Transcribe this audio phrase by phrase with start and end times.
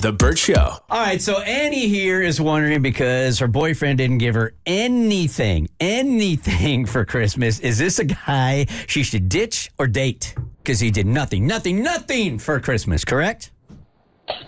[0.00, 0.54] The Burt Show.
[0.88, 6.86] All right, so Annie here is wondering because her boyfriend didn't give her anything, anything
[6.86, 7.60] for Christmas.
[7.60, 10.34] Is this a guy she should ditch or date?
[10.62, 13.50] Because he did nothing, nothing, nothing for Christmas, correct?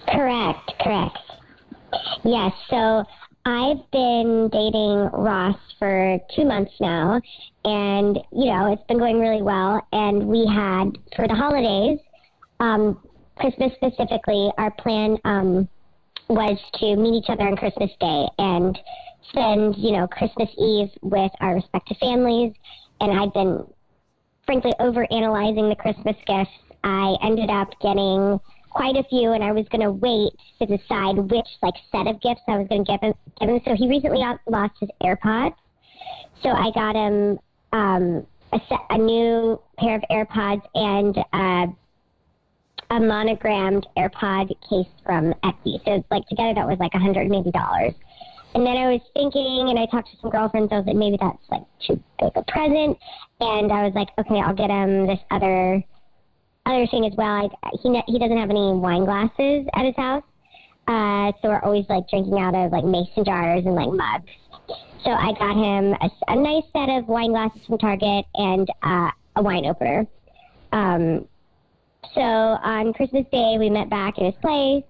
[0.09, 1.19] Correct, correct.
[2.25, 3.05] Yes, so
[3.45, 7.21] I've been dating Ross for two months now,
[7.67, 9.87] and you know it's been going really well.
[9.93, 11.99] And we had for the holidays,
[12.59, 12.99] um,
[13.43, 15.69] Christmas specifically, our plan um,
[16.29, 18.79] was to meet each other on Christmas Day and
[19.31, 22.55] spend you know Christmas Eve with our respective families.
[23.01, 23.67] And I've been
[24.47, 26.53] frankly over analyzing the Christmas gifts.
[26.85, 28.39] I ended up getting
[28.71, 32.21] quite a few, and I was going to wait to decide which like set of
[32.21, 33.61] gifts I was going to give him, give him.
[33.65, 35.57] So he recently lost his AirPods,
[36.45, 37.41] so I got him
[37.73, 41.73] um, a, set, a new pair of AirPods and uh,
[42.93, 45.83] a monogrammed AirPod case from Etsy.
[45.85, 47.95] So like together that was like a hundred maybe dollars.
[48.55, 50.71] And then I was thinking, and I talked to some girlfriends.
[50.73, 52.99] I was like, maybe that's like too big a present.
[53.41, 55.83] And I was like, okay, I'll get him this other
[56.67, 60.23] other thing as well, I, he he doesn't have any wine glasses at his house,
[60.87, 64.31] uh, so we're always like drinking out of like mason jars and like mugs.
[65.05, 69.11] So I got him a, a nice set of wine glasses from Target and uh,
[69.37, 70.07] a wine opener.
[70.71, 71.27] Um,
[72.15, 74.85] so on Christmas Day, we met back at his place,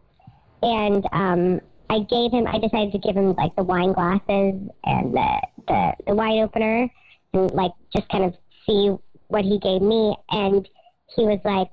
[0.63, 1.61] and um,
[1.91, 2.47] I gave him.
[2.47, 6.89] I decided to give him like the wine glasses and the the, the wine opener,
[7.35, 8.35] and like just kind of
[8.67, 8.97] see
[9.29, 10.69] what he gave me and
[11.15, 11.69] he was like,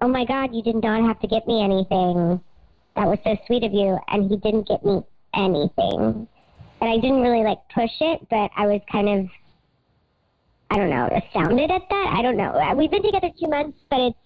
[0.00, 2.40] "Oh my God, you did not have to get me anything.
[2.96, 5.02] That was so sweet of you." And he didn't get me
[5.34, 6.26] anything,
[6.80, 9.26] and I didn't really like push it, but I was kind of,
[10.70, 12.14] I don't know, astounded at that.
[12.18, 12.74] I don't know.
[12.76, 14.18] We've been together two months, but it's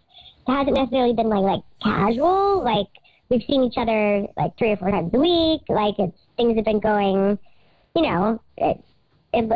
[0.49, 2.65] it hasn't necessarily been like like casual.
[2.65, 2.87] Like
[3.29, 5.63] we've seen each other like three or four times a week.
[5.69, 7.39] Like it's things have been going,
[7.95, 8.41] you know.
[8.57, 8.83] It,
[9.33, 9.53] it,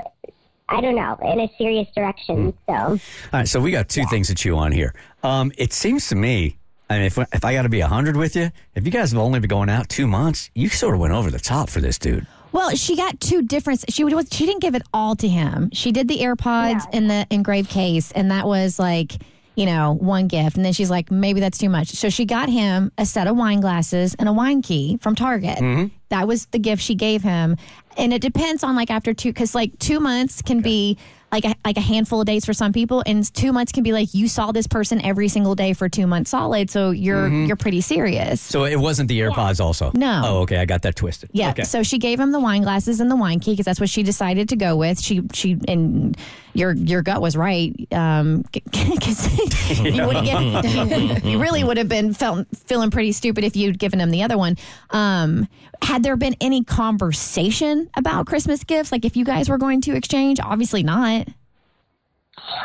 [0.69, 2.55] I don't know, in a serious direction.
[2.67, 2.99] So, all
[3.33, 3.49] right.
[3.49, 4.09] So we got two yeah.
[4.09, 4.95] things to chew on here.
[5.23, 6.57] Um, it seems to me,
[6.89, 9.21] I mean, if if I got to be hundred with you, if you guys have
[9.21, 11.99] only been going out two months, you sort of went over the top for this
[11.99, 12.27] dude.
[12.53, 13.85] Well, she got two different.
[13.89, 14.29] She was.
[14.31, 15.71] She didn't give it all to him.
[15.73, 16.99] She did the AirPods yeah.
[16.99, 19.13] in the engraved case, and that was like
[19.55, 20.57] you know, one gift.
[20.57, 21.89] And then she's like, maybe that's too much.
[21.89, 25.59] So she got him a set of wine glasses and a wine key from Target.
[25.59, 25.89] Mm-hmm.
[26.09, 27.57] That was the gift she gave him.
[27.97, 30.65] And it depends on like after two, because like two months can okay.
[30.65, 30.99] be
[31.33, 33.93] like a, like a handful of days for some people, and two months can be
[33.93, 37.47] like you saw this person every single day for two months solid, so you're mm-hmm.
[37.47, 38.41] you're pretty serious.
[38.41, 39.65] So it wasn't the AirPods, yeah.
[39.65, 39.91] also.
[39.95, 40.23] No.
[40.25, 41.31] Oh, okay, I got that twisted.
[41.33, 41.51] Yeah.
[41.51, 41.65] Okay.
[41.65, 44.03] So she gave him the wine glasses and the wine key because that's what she
[44.03, 45.01] decided to go with.
[45.01, 46.17] She she and
[46.55, 52.47] your your gut was right um because you have you really would have been felt
[52.55, 54.57] feeling pretty stupid if you'd given him the other one
[54.91, 55.49] um
[55.83, 59.95] had there been any conversation about christmas gifts like if you guys were going to
[59.95, 61.22] exchange obviously not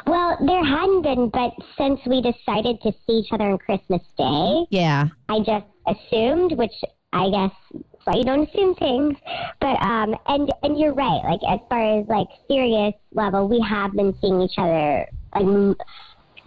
[0.06, 4.66] well, there hadn't been, but since we decided to see each other on Christmas Day,
[4.70, 6.72] yeah, I just assumed, which
[7.14, 9.18] I guess why you don't assume things.
[9.60, 11.22] But um, and and you're right.
[11.24, 15.06] Like as far as like serious level, we have been seeing each other.
[15.36, 15.78] Like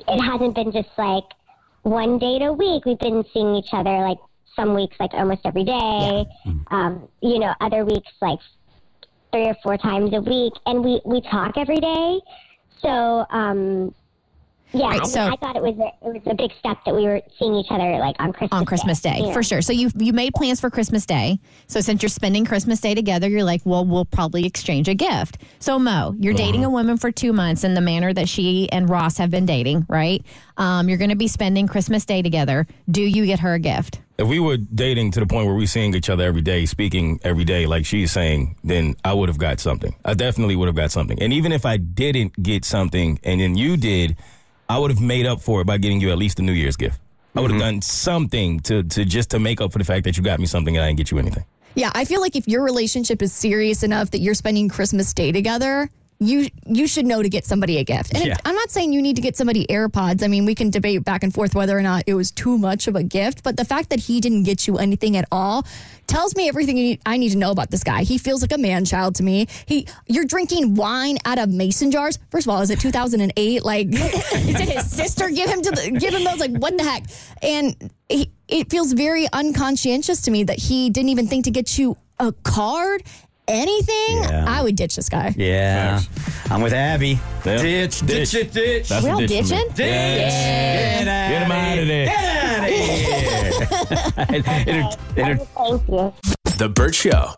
[0.09, 1.25] it hasn't been just like
[1.83, 2.85] one date a week.
[2.85, 4.19] We've been seeing each other like
[4.57, 5.73] some weeks like almost every day.
[5.73, 6.25] Yeah.
[6.47, 6.75] Mm-hmm.
[6.75, 8.39] Um, you know, other weeks like
[9.33, 12.21] three or four times a week, and we we talk every day.
[12.83, 13.95] So um,
[14.73, 16.95] yeah, right, I, so, I thought it was a, it was a big step that
[16.95, 19.63] we were seeing each other like on Christmas on Christmas Day, Day for sure.
[19.63, 21.41] So you you made plans for Christmas Day.
[21.67, 25.39] So since you're spending Christmas Day together, you're like, well, we'll probably exchange a gift.
[25.59, 26.45] So Mo, you're uh-huh.
[26.45, 29.47] dating a woman for two months in the manner that she and Ross have been
[29.47, 30.25] dating, right?
[30.57, 32.67] Um, you're going to be spending Christmas Day together.
[32.91, 34.01] Do you get her a gift?
[34.19, 37.19] If we were dating to the point where we're seeing each other every day, speaking
[37.25, 39.97] every day, like she's saying, then I would have got something.
[40.05, 41.21] I definitely would have got something.
[41.23, 44.19] And even if I didn't get something, and then you did
[44.71, 46.77] I would have made up for it by getting you at least a New Year's
[46.77, 47.01] gift.
[47.35, 47.71] I would have mm-hmm.
[47.71, 50.47] done something to to just to make up for the fact that you got me
[50.47, 51.45] something and I didn't get you anything.
[51.75, 55.33] Yeah, I feel like if your relationship is serious enough that you're spending Christmas Day
[55.33, 55.91] together,
[56.21, 58.15] you you should know to get somebody a gift.
[58.15, 58.35] And yeah.
[58.35, 60.23] it, I'm not saying you need to get somebody AirPods.
[60.23, 62.87] I mean, we can debate back and forth whether or not it was too much
[62.87, 65.67] of a gift, but the fact that he didn't get you anything at all
[66.07, 68.03] tells me everything need, I need to know about this guy.
[68.03, 69.47] He feels like a man child to me.
[69.65, 72.19] He, you're drinking wine out of mason jars.
[72.31, 73.65] First of all, is it 2008?
[73.65, 76.39] Like, did his sister give him to the, give him those?
[76.39, 77.05] Like, what the heck?
[77.43, 81.79] And he, it feels very unconscientious to me that he didn't even think to get
[81.79, 83.03] you a card
[83.51, 84.45] anything, yeah.
[84.49, 85.35] I would ditch this guy.
[85.37, 86.01] Yeah.
[86.51, 87.19] I'm with Abby.
[87.45, 87.61] Yep.
[87.61, 88.89] Ditch, ditch, ditch, ditch.
[88.89, 89.47] That's we all ditching?
[89.47, 89.77] Ditch.
[89.77, 92.07] Get, Get, out Get him out of there.
[92.07, 94.37] Get out of here.
[94.37, 96.13] Enter- enter- Thank you.
[96.59, 97.33] The Burt Show.